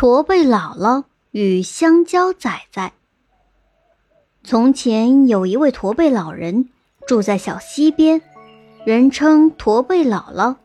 [0.00, 2.92] 驼背姥姥与香蕉仔仔。
[4.42, 6.70] 从前有一位驼背老人
[7.06, 8.22] 住在小溪边，
[8.86, 10.56] 人称驼背姥姥。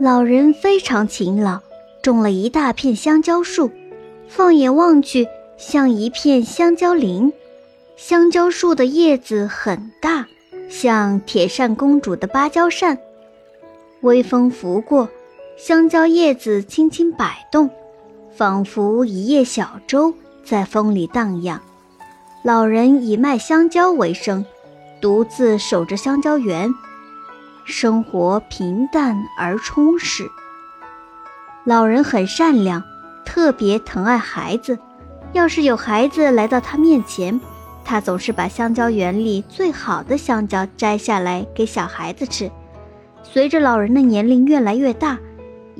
[0.00, 1.60] 老人非常勤劳，
[2.02, 3.70] 种了一大片香蕉树，
[4.26, 7.32] 放眼望去像一片香蕉林。
[7.96, 10.26] 香蕉树的叶子很大，
[10.68, 12.98] 像铁扇公主的芭蕉扇，
[14.00, 15.08] 微风拂过，
[15.56, 17.70] 香蕉叶子轻轻摆动。
[18.40, 21.60] 仿佛一叶小舟在风里荡漾。
[22.42, 24.46] 老人以卖香蕉为生，
[24.98, 26.74] 独自守着香蕉园，
[27.66, 30.26] 生活平淡而充实。
[31.64, 32.82] 老人很善良，
[33.26, 34.78] 特别疼爱孩子。
[35.34, 37.38] 要是有孩子来到他面前，
[37.84, 42.50] 他总是把香蕉园里最好的香蕉摘下来给小孩子吃。
[43.22, 45.18] 随着老人的年龄越来越大，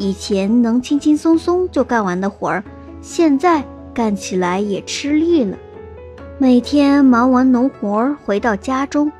[0.00, 2.64] 以前能轻轻松松就干完的活儿，
[3.02, 5.54] 现在干起来也吃力了。
[6.38, 9.12] 每天忙完农活儿回到家中，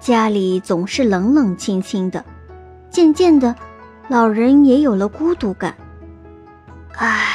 [0.00, 2.24] 家里总是冷冷清清的。
[2.90, 3.54] 渐渐的，
[4.08, 5.72] 老人也有了孤独感。
[6.96, 7.28] 唉，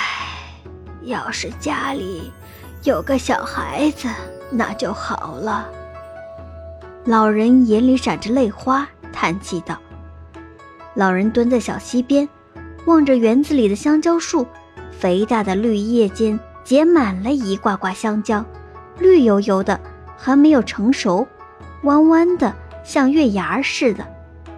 [1.04, 2.30] 要是家里
[2.84, 4.10] 有个小孩子，
[4.52, 5.70] 那就好了。
[7.06, 9.78] 老人眼里闪着泪花，叹气道
[10.96, 12.28] ：“老人蹲在小溪边。”
[12.86, 14.46] 望着园子里的香蕉树，
[14.92, 18.44] 肥大的绿叶间结满了一挂挂香蕉，
[18.98, 19.80] 绿油油的，
[20.18, 21.28] 还没有成熟，
[21.84, 24.06] 弯弯的，像月牙似的。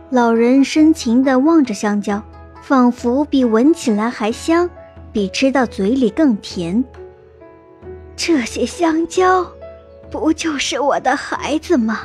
[0.10, 2.22] 老人深情地望着香蕉，
[2.62, 4.70] 仿佛比闻起来还香，
[5.12, 6.84] 比吃到嘴里更甜。
[8.16, 9.46] 这些香蕉，
[10.10, 12.02] 不就是我的孩子吗？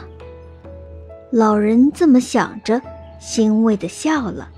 [1.31, 2.81] 老人这么想着，
[3.21, 4.49] 欣慰地笑了。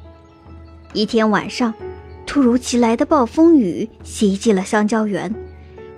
[0.95, 1.73] 一天晚上，
[2.27, 5.33] 突如其来的暴风雨袭击了香蕉园，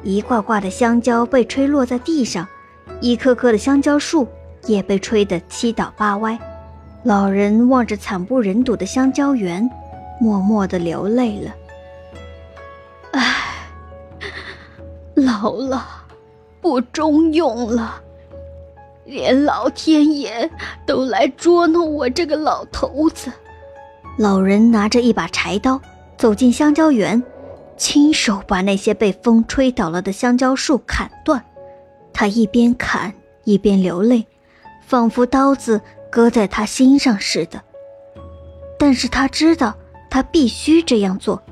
[0.02, 2.46] 一挂挂的香蕉被吹落在地上，
[3.00, 4.26] 一棵棵的香蕉树
[4.66, 6.38] 也被吹得七倒八歪。
[7.04, 9.68] 老人望着惨不忍睹的香蕉园，
[10.20, 11.54] 默默地流泪了。
[13.12, 13.68] 唉，
[15.14, 15.86] 老了，
[16.60, 17.94] 不中用了，
[19.04, 20.50] 连老天爷
[20.84, 23.32] 都来捉弄我这个老头子。
[24.18, 25.80] 老人拿着一把柴刀
[26.18, 27.22] 走进香蕉园，
[27.76, 31.42] 亲手把那些被风吹倒了的香蕉树砍断。
[32.12, 34.26] 他一边砍一边流泪，
[34.86, 37.62] 仿佛刀子割在他心上似的。
[38.78, 39.74] 但是他知道，
[40.10, 41.42] 他必须这样做。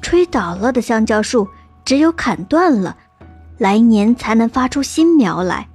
[0.00, 1.46] 吹倒了的香蕉树，
[1.84, 2.96] 只有砍断了，
[3.58, 5.68] 来年才能发出新苗来。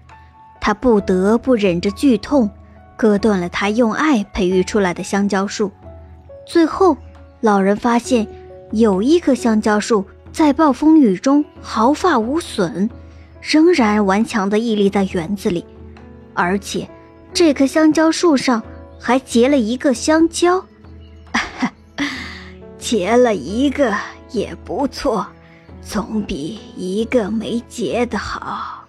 [0.59, 2.49] 他不得不忍着剧痛，
[2.97, 5.71] 割断了他用爱培育出来的香蕉树。
[6.45, 6.97] 最后，
[7.41, 8.27] 老人发现
[8.71, 12.89] 有一棵香蕉树在暴风雨中毫发无损，
[13.41, 15.65] 仍然顽强地屹立在园子里，
[16.33, 16.87] 而且
[17.33, 18.61] 这棵香蕉树上
[18.99, 20.63] 还结了一个香蕉。
[22.77, 23.95] 结了一个
[24.31, 25.25] 也不错，
[25.81, 28.85] 总比一个没结的好。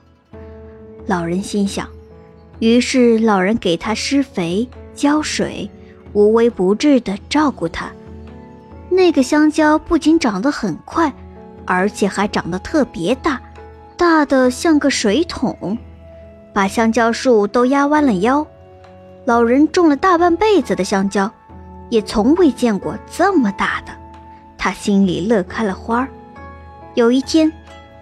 [1.07, 1.89] 老人心想，
[2.59, 5.71] 于是老人给它施肥、浇水。
[6.15, 7.93] 无微不至地照顾它。
[8.89, 11.13] 那个香蕉不仅长得很快，
[11.67, 13.41] 而且还长得特别大，
[13.97, 15.77] 大的像个水桶，
[16.53, 18.47] 把香蕉树都压弯了腰。
[19.25, 21.31] 老人种了大半辈子的香蕉，
[21.91, 23.93] 也从未见过这么大的，
[24.57, 26.07] 他心里乐开了花。
[26.95, 27.53] 有一天，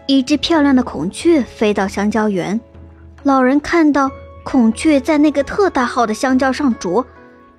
[0.06, 2.60] 一只漂亮的孔雀飞到香蕉园，
[3.22, 4.10] 老人看到
[4.44, 7.06] 孔雀在那个特大号的香蕉上啄。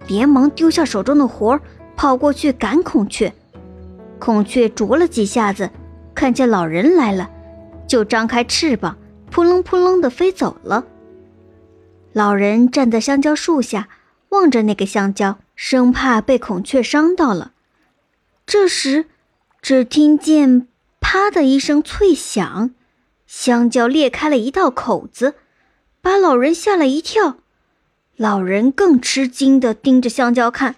[0.08, 1.62] 连忙丢下手中的活儿，
[1.96, 3.34] 跑过去赶孔雀。
[4.20, 5.70] 孔雀啄了几下子，
[6.16, 7.30] 看见老人来了，
[7.88, 8.98] 就张开翅膀，
[9.30, 10.86] 扑棱扑棱地飞走了。
[12.14, 13.90] 老人站在香蕉树下，
[14.30, 17.54] 望着那个香蕉，生怕被孔雀伤到了。
[18.46, 19.06] 这时，
[19.62, 20.68] 只听见
[21.02, 22.72] “啪”的一声脆响，
[23.26, 25.36] 香蕉裂开了一道口子，
[26.02, 27.38] 把老人吓了一跳。
[28.16, 30.76] 老人更吃惊地盯着香蕉看，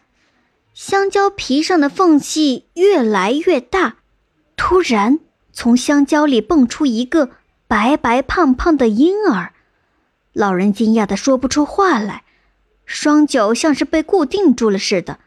[0.74, 3.98] 香蕉皮上的缝隙越来越大。
[4.56, 5.20] 突然，
[5.52, 7.32] 从香蕉里蹦出一个
[7.68, 9.52] 白白胖胖的婴儿。
[10.32, 12.24] 老人惊讶地说不出话来，
[12.86, 15.20] 双脚像是被固定住了似的。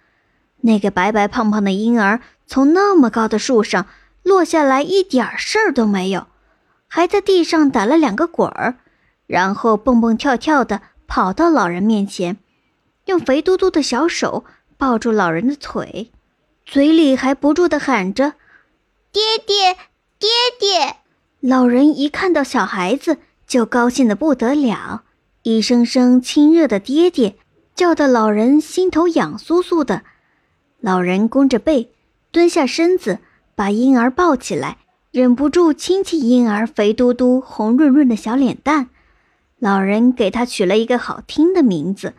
[0.62, 3.86] 那个白白胖胖的婴儿从那么高的树上
[4.22, 6.26] 落下来，一点事儿都没有，
[6.86, 8.76] 还在地上打了两个滚儿，
[9.26, 10.80] 然后蹦蹦跳跳的。
[11.08, 12.36] 跑到老人面前，
[13.06, 14.44] 用肥嘟嘟的小手
[14.76, 16.12] 抱住老人的腿，
[16.64, 18.34] 嘴里还不住地喊着
[19.10, 19.74] ：“爹爹，
[20.18, 20.28] 爹
[20.60, 20.96] 爹！
[21.40, 23.16] 老人一看到小孩子，
[23.46, 25.04] 就高兴得不得了，
[25.42, 27.36] 一声声亲热的“爹爹”，
[27.74, 30.02] 叫得老人心头痒酥酥的。
[30.80, 31.90] 老人弓着背，
[32.30, 33.18] 蹲下身子，
[33.54, 34.76] 把婴儿抱起来，
[35.10, 38.90] 忍不住亲亲婴儿肥嘟嘟、红润润的小脸蛋。
[39.58, 42.14] 老人给他取了一个好听的名字，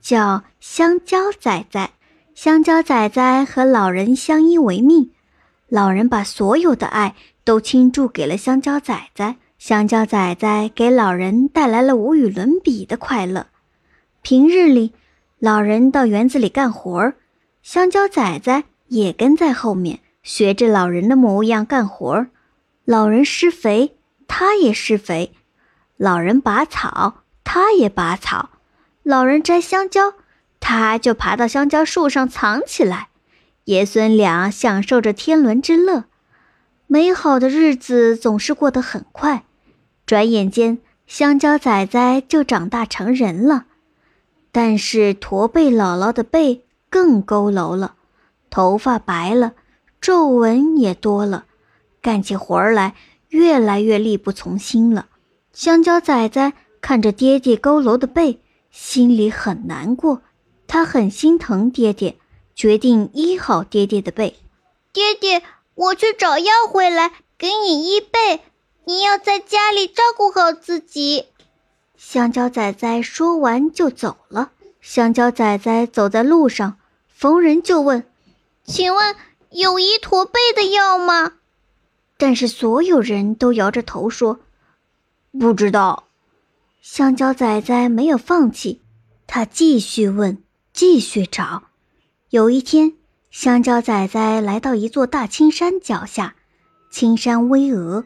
[0.00, 1.90] 叫香蕉仔仔。
[2.34, 5.10] 香蕉仔仔和老人相依为命，
[5.68, 7.14] 老人把所有的爱。
[7.44, 13.48] 都倾注给了香蕉仔仔，香蕉仔仔给老人带来了无与伦比的快乐。
[14.22, 14.92] 平日里，
[15.40, 17.16] 老人到园子里干活儿，
[17.60, 22.30] 香蕉仔仔也跟在后面，学着老人的模样干活儿。
[22.84, 23.96] 老人施肥，
[24.28, 25.32] 他也施肥；
[26.02, 28.48] 老人拔草，他也拔草；
[29.04, 30.14] 老人摘香蕉，
[30.58, 33.10] 他就爬到香蕉树上藏起来。
[33.66, 36.06] 爷孙俩享受着天伦之乐。
[36.88, 39.44] 美好的日子总是过得很快，
[40.04, 43.66] 转眼间，香蕉仔仔就长大成人了。
[44.50, 47.94] 但是驼背姥姥的背更佝偻了，
[48.50, 49.52] 头发白了，
[50.00, 51.44] 皱纹也多了，
[52.00, 52.96] 干起活来
[53.28, 55.06] 越来越力不从心了。
[55.52, 58.38] 香蕉仔仔看着爹爹佝偻的背，
[58.70, 60.20] 心里很难过，
[60.66, 62.16] 他很心疼爹爹，
[62.54, 64.36] 决定医好爹爹的背。
[64.92, 65.42] 爹爹。
[65.74, 68.40] 我去找药回来给你医背，
[68.84, 71.24] 你要在家里照顾好自己。
[71.96, 74.52] 香蕉仔仔说完就走了。
[74.82, 76.76] 香蕉仔仔走在路上，
[77.08, 78.04] 逢人就问
[78.64, 79.16] ：“请问
[79.48, 81.32] 有医驼背的药吗？”
[82.18, 84.40] 但是所有人都摇着头说
[85.38, 86.04] ：“不知道。”
[86.82, 88.80] 香蕉仔仔没有放弃，
[89.26, 90.38] 他继续问，
[90.72, 91.64] 继续找。
[92.30, 92.94] 有一天。
[93.30, 96.34] 香蕉仔仔来到一座大青山脚下，
[96.90, 98.04] 青山巍峨，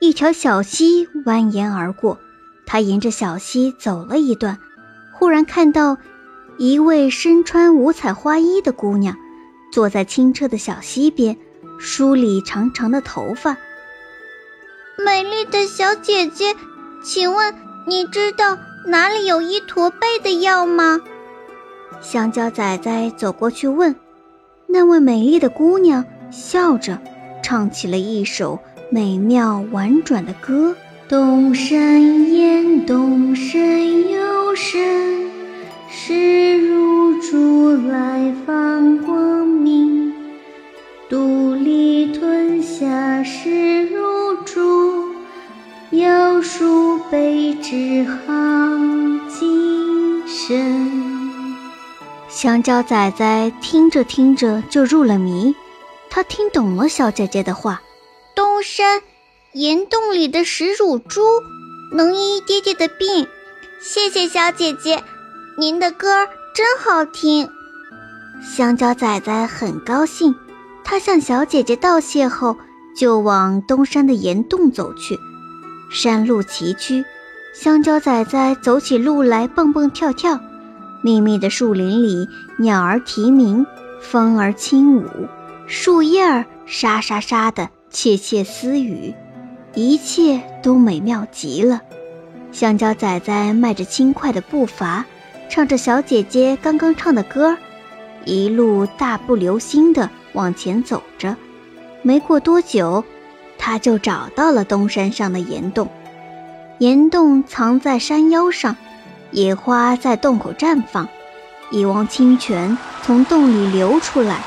[0.00, 2.18] 一条小溪蜿蜒而过。
[2.64, 4.58] 他沿着小溪走了一段，
[5.12, 5.98] 忽然看到
[6.56, 9.14] 一位身穿五彩花衣的姑娘，
[9.70, 11.36] 坐在清澈的小溪边，
[11.78, 13.58] 梳理长长的头发。
[14.96, 16.54] 美丽的小姐姐，
[17.02, 17.54] 请问
[17.86, 18.56] 你知道
[18.86, 21.00] 哪里有一驼背的药吗？
[22.00, 23.94] 香蕉仔仔走过去问。
[24.66, 26.98] 那位美丽的姑娘笑着，
[27.42, 28.58] 唱起了一首
[28.88, 30.76] 美妙婉转的歌：
[31.08, 34.80] 东山岩，东山有山，
[35.90, 39.73] 石如珠来放光明。
[45.90, 48.24] 有数倍之好
[49.28, 51.54] 精神。
[52.28, 55.54] 香蕉仔仔听着听着就入了迷，
[56.10, 57.82] 他听懂了小姐姐的话。
[58.34, 59.02] 东山
[59.52, 61.22] 岩洞里的石乳猪
[61.92, 63.28] 能医爹爹的病，
[63.80, 65.04] 谢谢小姐姐，
[65.56, 67.48] 您的歌真好听。
[68.42, 70.34] 香蕉仔仔很高兴，
[70.82, 72.56] 他向小姐姐道谢后，
[72.96, 75.16] 就往东山的岩洞走去。
[75.94, 77.04] 山路崎岖，
[77.54, 80.40] 香蕉仔仔走起路来蹦蹦跳跳。
[81.04, 83.64] 密密的树林里，鸟儿啼鸣，
[84.00, 85.04] 风儿轻舞，
[85.68, 89.14] 树叶儿沙沙沙的窃窃私语，
[89.74, 91.80] 一切都美妙极了。
[92.50, 95.06] 香蕉仔仔迈着轻快的步伐，
[95.48, 97.56] 唱着小姐姐刚刚唱的歌，
[98.24, 101.36] 一路大步流星地往前走着。
[102.02, 103.04] 没过多久，
[103.66, 105.88] 他就找到了东山上的岩洞。
[106.76, 108.76] 岩洞藏在山腰上。
[109.30, 111.08] 野花在洞口绽放，
[111.70, 114.42] 一汪清泉从洞里流出来，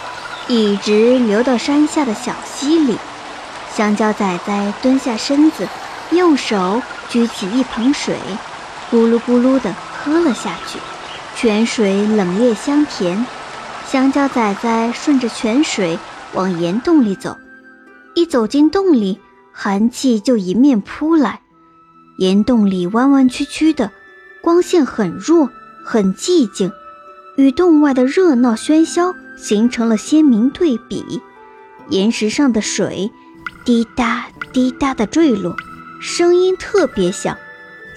[0.47, 2.95] 一直流到山下的小溪里。
[3.73, 5.67] 香蕉仔仔蹲下身子，
[6.11, 8.15] 用手举起一盆水，
[8.91, 10.77] 咕噜咕噜地喝了下去。
[11.35, 13.25] 泉水冷冽香甜，
[13.87, 15.97] 香蕉仔仔顺着泉水
[16.33, 17.35] 往岩洞里走。
[18.17, 19.19] 一走进洞里，
[19.51, 21.41] 寒气就迎面扑来。
[22.17, 23.91] 岩洞里弯弯曲曲的。
[24.41, 25.51] 光线很弱，
[25.85, 26.71] 很寂静，
[27.35, 31.21] 与洞外的热闹喧嚣形成了鲜明对比。
[31.89, 33.11] 岩石上的水
[33.63, 35.55] 滴答滴答地坠落，
[36.01, 37.37] 声音特别响。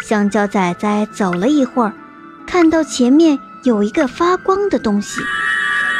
[0.04, 1.94] 香蕉仔仔走了一会儿，
[2.46, 5.22] 看到前面有一个发光的东西，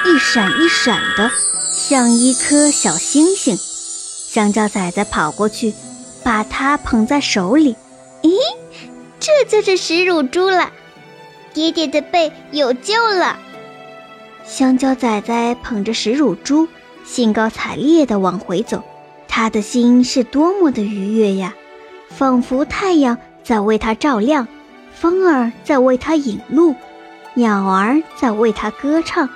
[0.05, 1.31] 一闪一闪的，
[1.73, 3.57] 像一颗小星星。
[4.33, 5.75] 香蕉仔仔跑过去，
[6.23, 7.75] 把它捧在手里。
[8.23, 8.39] 咦？
[9.19, 10.71] 这就是石乳猪了，
[11.53, 13.37] 爹爹的背有救了。
[14.45, 16.69] 香蕉仔仔捧着石乳猪，
[17.05, 18.85] 兴高采烈地往回走。
[19.27, 21.53] 他的心是多么的愉悦呀，
[22.09, 24.47] 仿佛太阳在为他照亮，
[24.95, 26.77] 风儿在为他引路，
[27.35, 29.29] 鸟儿在为他歌唱，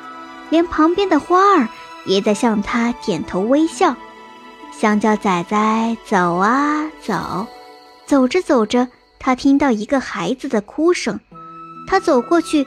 [0.51, 1.69] 连旁边的花儿
[2.07, 3.97] 也在向他点头微笑。
[4.77, 7.47] 香蕉仔仔走啊走，
[8.07, 8.89] 走着走着，
[9.21, 11.19] 他听到一个孩子的哭声，
[11.87, 12.67] 他走过去，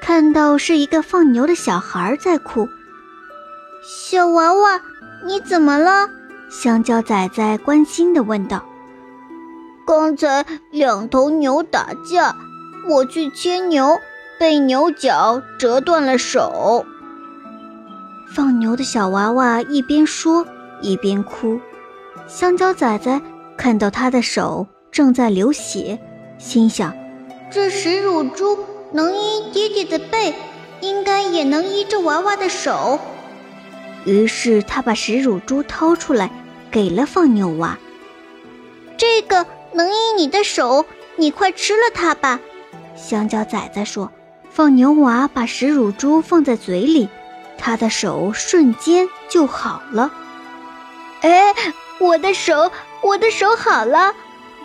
[0.00, 2.68] 看到是一个放牛的小孩在哭。
[3.82, 4.80] 小娃娃，
[5.26, 6.08] 你怎么了？
[6.48, 8.64] 香蕉仔仔关心地问道
[9.84, 12.36] ：“刚才两头牛打架，
[12.88, 13.98] 我去牵牛，
[14.38, 16.86] 被牛角折断了手。”
[18.32, 20.46] 放牛的小娃娃一边说
[20.80, 21.60] 一边哭。
[22.26, 23.20] 香蕉仔仔
[23.56, 25.98] 看到他的手正在流血，
[26.38, 26.94] 心想
[27.50, 28.58] ：“这食乳猪
[28.92, 30.34] 能医爹爹的背，
[30.80, 32.98] 应该也能医这娃娃的手。”
[34.04, 36.30] 于是他把食乳猪掏出来，
[36.70, 37.78] 给了放牛娃。
[38.96, 40.84] 这个能医你的手，
[41.16, 42.40] 你快吃了它吧。
[42.96, 44.10] 香蕉仔仔说。
[44.50, 47.08] 放牛娃把食乳猪放在嘴里，
[47.58, 50.10] 他的手瞬间就好了。
[51.20, 51.54] 哎，
[51.98, 52.70] 我的手，
[53.02, 54.14] 我的手好了，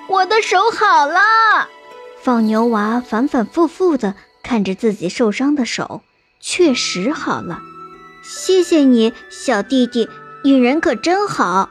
[0.07, 1.19] 我的手好了。
[2.21, 6.01] 放牛娃反反复复地看着自己受伤的手，
[6.39, 7.59] 确实好了。
[8.23, 10.07] 谢谢你，小弟弟，
[10.43, 11.69] 你人可真好。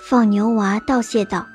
[0.00, 1.46] 放牛娃道谢道。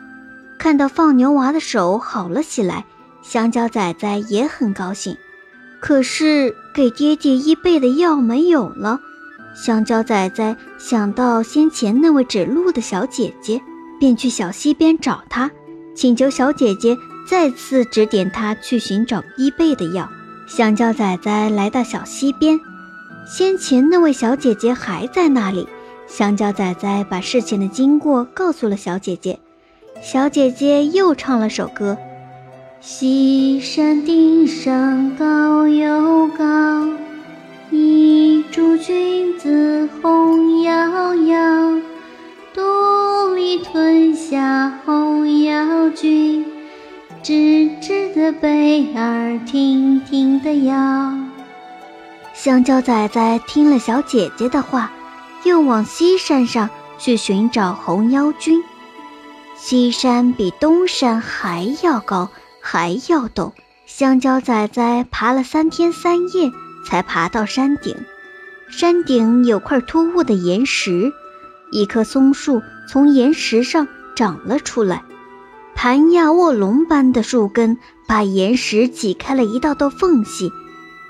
[0.60, 2.86] 看到放牛娃的手好了起来，
[3.22, 5.18] 香蕉仔仔也很高兴。
[5.80, 9.00] 可是给爹爹医背的药没有了。
[9.56, 13.62] 香蕉仔仔想到先前那位指路的小姐姐，
[14.00, 15.52] 便去小溪边找她，
[15.94, 20.10] 请求小姐姐再次指点他去寻找医背的药。
[20.48, 22.58] 香蕉仔仔来到小溪边。
[23.28, 25.68] 先前那位小姐姐还在那里，
[26.08, 29.38] 香蕉仔仔把事情的经过告诉了小姐姐，
[30.02, 31.98] 小姐姐又唱了首歌：
[32.80, 36.88] 西山顶上高又高，
[37.72, 41.82] 一株君子红摇摇，
[42.52, 46.44] 肚里吞下红药菌，
[47.22, 51.14] 直直的背儿挺挺的摇。
[52.34, 54.92] 香蕉仔仔听了小姐姐的话，
[55.44, 58.64] 又往西山上去寻找红腰菌。
[59.56, 62.30] 西山比东山还要高，
[62.62, 63.52] 还要陡。
[63.86, 66.52] 香蕉仔仔爬了三天三夜，
[66.86, 67.96] 才爬到山顶。
[68.70, 71.12] 山顶有块突兀的岩石，
[71.72, 75.04] 一棵松树从岩石上长了出来，
[75.76, 80.52] 盘亚卧龙般的树根把岩石挤开了一道道缝隙。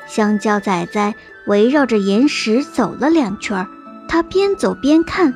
[0.08, 1.14] 香蕉仔仔
[1.48, 3.68] 围绕着岩石走了两圈，
[4.08, 5.34] 他边走边看，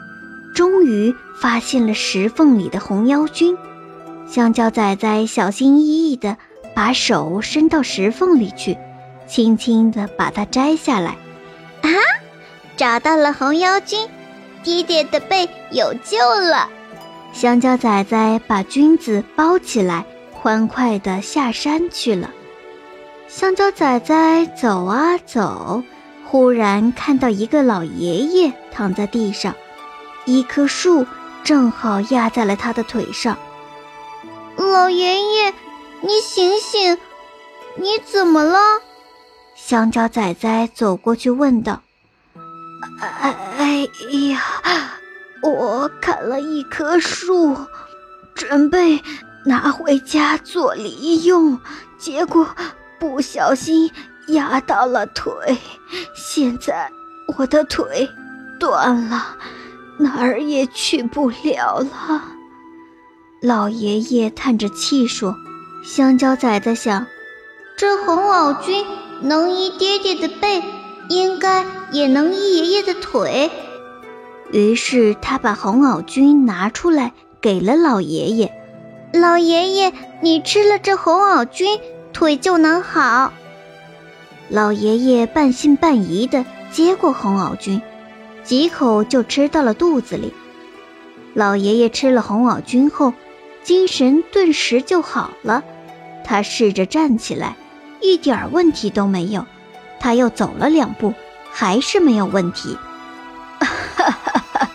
[0.56, 3.58] 终于发现了石缝里的红妖菌。
[4.26, 6.38] 香蕉仔仔小心翼翼地
[6.74, 8.78] 把手伸到石缝里去，
[9.28, 11.18] 轻轻地把它摘下来。
[11.82, 11.90] 啊，
[12.78, 14.10] 找到了红腰菌，
[14.64, 16.70] 爹爹的背有救了。
[17.34, 22.30] 香蕉仔仔把菌子包起来，欢快地下山去了。
[23.28, 25.82] 香蕉仔仔走啊走，
[26.26, 29.56] 忽然看到一个老爷爷躺在地上，
[30.26, 31.06] 一棵树
[31.44, 33.38] 正好压在了他的腿上。
[34.56, 35.54] 老爷爷，
[36.02, 36.98] 你醒醒，
[37.78, 38.60] 你怎么了？
[39.66, 41.82] 香蕉仔仔走过去问道。
[43.58, 43.88] 哎
[44.30, 44.42] 呀，
[45.42, 47.56] 我砍了一棵树，
[48.36, 49.02] 准备
[49.46, 51.58] 拿回家做梨用，
[51.98, 52.46] 结果。
[53.00, 53.90] 不小心
[54.28, 55.34] 压到了腿，
[56.14, 56.92] 现在
[57.38, 58.10] 我的腿
[58.60, 59.38] 断了，
[59.98, 62.22] 哪儿也去不了了。
[63.42, 65.36] 老爷爷叹着气说
[65.84, 67.06] ：“香蕉仔仔想，
[67.78, 68.86] 这红袄菌
[69.22, 70.64] 能医爹爹的背，
[71.10, 73.52] 应该也能医爷爷的腿。”
[74.52, 78.54] 于是他把红袄菌拿出来给了老爷爷。
[79.14, 81.80] 老爷爷，你吃了这红袄菌。
[82.14, 83.34] 腿就能好。
[84.48, 87.82] 老爷爷半信半疑地接过红袄菌，
[88.44, 90.32] 几口就吃到了肚子里。
[91.34, 93.14] 老爷爷吃了红袄菌后，
[93.64, 95.64] 精神顿时就好了。
[96.24, 97.58] 他试着站起来，
[98.04, 99.44] 一点问题都没有。
[100.00, 101.14] 他又走了两步，
[101.50, 102.78] 还是没有问题。
[103.60, 104.10] 哈哈
[104.54, 104.70] 哈！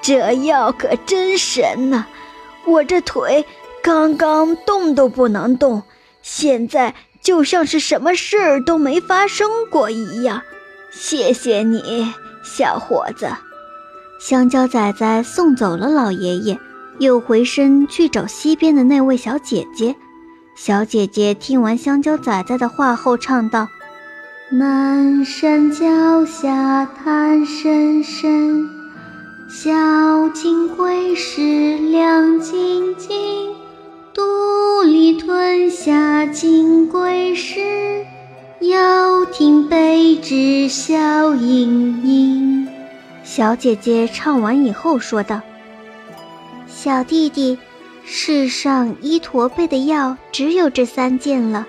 [0.00, 2.06] 这药可真神呐！
[2.64, 3.44] 我这腿
[3.82, 5.82] 刚刚动都不能动。
[6.22, 10.42] 现在就像是什么事儿都没发生过一样，
[10.90, 12.12] 谢谢你，
[12.44, 13.28] 小伙子。
[14.20, 16.58] 香蕉仔仔送走了老爷爷，
[16.98, 19.96] 又回身去找西边的那位小姐姐。
[20.60, 23.68] 小姐姐听完香蕉仔仔的话后，唱道
[24.50, 28.68] ：“南山脚下潭深深，
[29.48, 33.54] 小金龟石亮晶晶，
[34.12, 38.04] 肚里吞下金龟石，
[38.60, 42.66] 要听北至小莺莺。”
[43.22, 45.40] 小姐姐唱完以后说道
[46.66, 47.56] ：“小弟弟。”
[48.10, 51.66] 世上医驼背的药只有这三件了，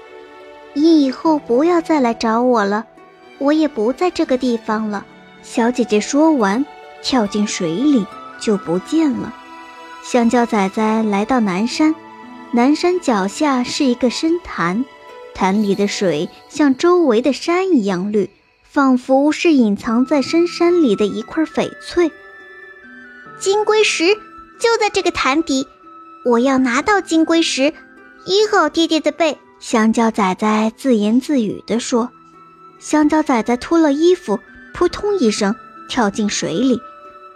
[0.74, 2.86] 你以后不要再来找我了，
[3.40, 5.06] 我也不在这个地方了。
[5.44, 6.66] 小姐姐说完，
[7.04, 8.06] 跳进水里
[8.40, 9.36] 就不见了。
[10.02, 11.94] 香蕉仔仔来到南山，
[12.52, 14.86] 南山脚下是一个深潭，
[15.36, 18.30] 潭里的水像周围的山一样绿，
[18.64, 22.10] 仿佛是隐藏在深山里的一块翡翠。
[23.42, 24.16] 金龟石
[24.58, 25.68] 就在这个潭底。
[26.26, 27.74] 我要拿到金龟石，
[28.26, 29.38] 医好爹爹的背。
[29.60, 32.10] 香蕉仔仔自言自语地说。
[32.78, 34.40] 香蕉仔仔脱了衣服，
[34.74, 35.56] 扑通一声
[35.90, 36.80] 跳进水里。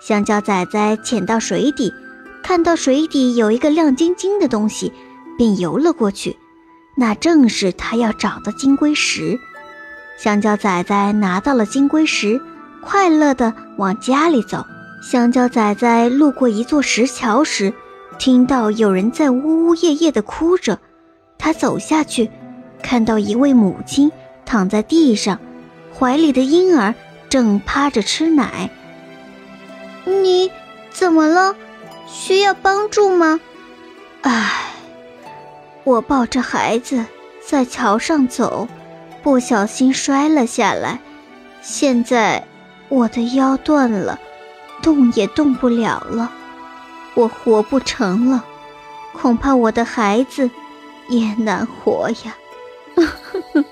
[0.01, 1.93] 香蕉仔仔潜到水底，
[2.41, 4.91] 看到水底有一个亮晶晶的东西，
[5.37, 6.37] 便游了过去。
[6.95, 9.39] 那正是他要找的金龟石。
[10.17, 12.39] 香蕉仔仔拿到了金龟石，
[12.81, 14.65] 快乐地往家里走。
[15.01, 17.73] 香蕉仔仔路过一座石桥时，
[18.23, 20.79] 听到有人在呜呜咽咽的哭着，
[21.37, 22.31] 他走下去，
[22.81, 24.09] 看到一位母亲
[24.45, 25.41] 躺在地上，
[25.93, 26.95] 怀里的婴儿
[27.27, 28.69] 正趴着吃奶。
[30.05, 30.49] 你
[30.89, 31.53] 怎么了？
[32.07, 33.41] 需要帮助吗？
[34.21, 34.71] 唉，
[35.83, 37.05] 我抱着孩子
[37.45, 38.69] 在桥上走，
[39.21, 41.01] 不小心摔了下来，
[41.61, 42.47] 现在
[42.87, 44.17] 我的腰断了，
[44.81, 46.31] 动也动不了了。
[47.15, 48.43] 我活不成了，
[49.13, 50.49] 恐怕我的孩子
[51.09, 52.35] 也难活呀！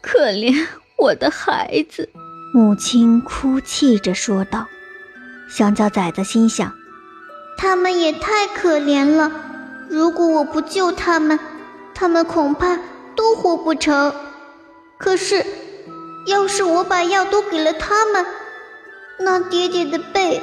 [0.00, 2.08] 可怜我的孩子，
[2.52, 4.66] 母亲哭泣着说道。
[5.48, 6.72] 香蕉崽子心想：
[7.56, 9.30] 他们也太可怜了，
[9.88, 11.38] 如果我不救他们，
[11.94, 12.78] 他们恐怕
[13.14, 14.12] 都活不成。
[14.98, 15.44] 可是，
[16.26, 18.24] 要是我把药都给了他们，
[19.18, 20.42] 那爹爹的背……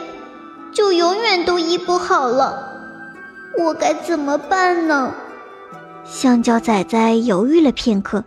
[0.79, 2.71] 就永远都医不好了，
[3.57, 5.13] 我该怎么办呢？
[6.05, 8.23] 香蕉仔仔犹豫了片刻，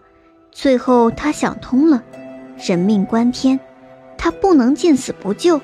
[0.50, 2.02] 最后他想通了，
[2.58, 3.58] 人命关天，
[4.18, 5.62] 他不能见死不救。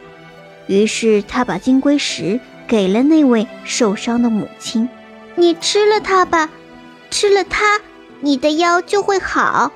[0.66, 4.88] 于是他把金龟石给了那位受伤的母亲
[5.36, 6.48] ：“你吃了它吧，
[7.10, 7.78] 吃了它，
[8.20, 9.70] 你的腰就会好。”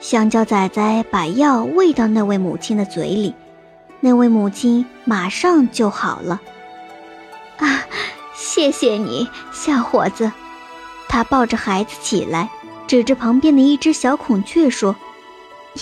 [0.00, 3.34] 香蕉仔仔把药喂到那位母亲的嘴里。
[4.00, 6.40] 那位母亲马上就好了，
[7.58, 7.84] 啊，
[8.34, 10.32] 谢谢你，小伙子。
[11.08, 12.50] 他抱着孩子起来，
[12.86, 14.94] 指着旁边的一只小孔雀说：“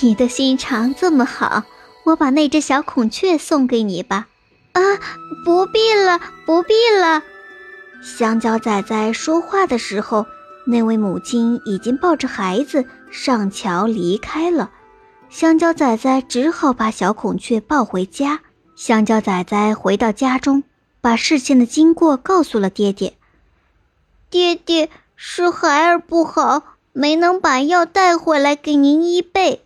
[0.00, 1.64] 你的心肠这么好，
[2.04, 4.26] 我把那只小孔雀送给你吧。”
[4.72, 4.80] 啊，
[5.44, 7.22] 不必了，不必了。
[8.02, 10.26] 香蕉仔仔说话的时候，
[10.66, 14.70] 那位母亲已经抱着孩子上桥离开了。
[15.28, 18.40] 香蕉仔仔只好把小孔雀抱回家。
[18.76, 20.62] 香蕉仔仔回到家中，
[21.06, 23.14] 把事情的经过告诉了爹爹。
[24.28, 29.62] 爹爹是孩儿不好，没能把药带回来给您医背。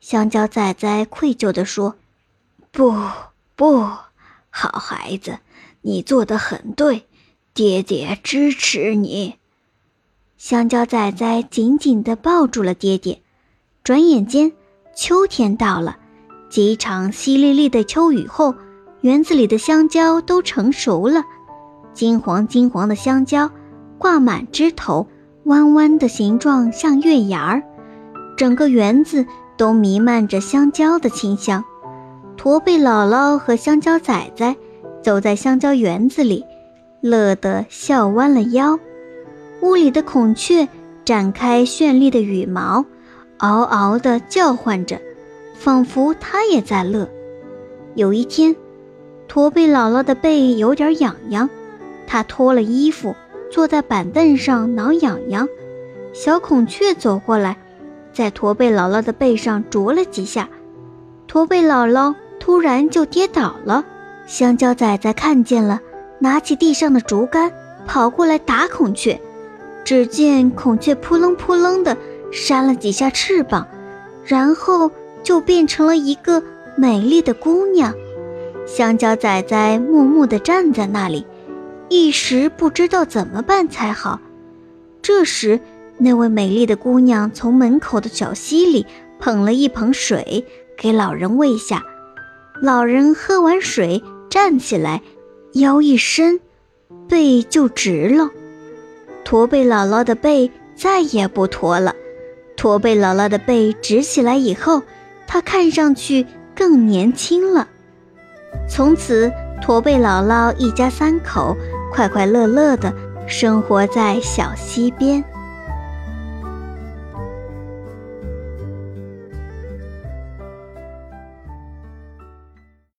[0.00, 1.96] 香蕉仔仔愧疚地说
[2.70, 2.94] ：“不，
[3.56, 3.80] 不
[4.48, 5.40] 好孩子，
[5.80, 7.08] 你做的很对，
[7.52, 9.38] 爹爹支持你。”
[10.38, 13.20] 香蕉仔仔紧紧地抱住了爹爹。
[13.82, 14.52] 转眼间。
[14.94, 15.98] 秋天到了，
[16.48, 18.54] 几场淅沥沥的秋雨后，
[19.02, 21.22] 园子里的香蕉都成熟了。
[21.92, 23.50] 金黄金黄的香蕉
[23.98, 25.06] 挂满枝头，
[25.44, 27.62] 弯弯的形状像月牙儿。
[28.36, 31.64] 整个园子都弥漫着香蕉的清香。
[32.36, 34.56] 驼背姥姥和香蕉仔仔
[35.02, 36.44] 走在香蕉园子里，
[37.00, 38.78] 乐得笑弯了腰。
[39.60, 40.66] 屋里的孔雀
[41.04, 42.84] 展开绚丽的羽毛。
[43.38, 45.00] 嗷嗷地叫唤着，
[45.54, 47.08] 仿佛它也在乐。
[47.94, 48.54] 有一天，
[49.30, 51.48] 驼背姥姥的背有点痒痒，
[52.04, 53.14] 她脱了衣服，
[53.48, 55.48] 坐在板凳上挠痒痒。
[56.12, 57.56] 小孔雀走过来，
[58.12, 60.48] 在驼背姥姥的背上啄了几下，
[61.28, 63.84] 驼背姥姥突然就跌倒了。
[64.26, 65.80] 香蕉仔仔看见了，
[66.18, 67.52] 拿起地上的竹竿，
[67.86, 69.20] 跑过来打孔雀。
[69.84, 71.96] 只见孔雀扑棱扑棱的。
[72.32, 73.66] 扇了几下翅膀，
[74.24, 74.90] 然后
[75.22, 76.42] 就变成了一个
[76.76, 77.94] 美丽的姑娘。
[78.72, 81.26] 香蕉仔仔木木地站在那里，
[81.88, 84.20] 一时不知道怎么办才好。
[85.02, 85.58] 这时，
[85.98, 88.86] 那位美丽的姑娘从门口的小溪里
[89.18, 90.46] 捧了一盆水
[90.78, 91.82] 给老人喂下。
[92.62, 95.02] 老人喝完水，站起来，
[95.54, 96.38] 腰一伸，
[97.08, 98.30] 背就直了。
[99.24, 101.92] 驼背姥姥的背再也不驼了。
[102.56, 104.80] 驼背姥姥的背直起来以后，
[105.26, 107.66] 她看上去更年轻了。
[108.70, 109.30] 从此，
[109.60, 111.56] 驼背姥姥一家三口
[111.92, 112.90] 快快乐乐地
[113.26, 115.22] 生活在小溪边。